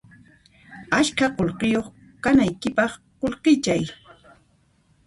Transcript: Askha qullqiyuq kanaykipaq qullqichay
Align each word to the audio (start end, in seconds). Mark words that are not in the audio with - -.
Askha 0.99 1.27
qullqiyuq 1.37 1.87
kanaykipaq 2.23 2.91
qullqichay 3.19 3.83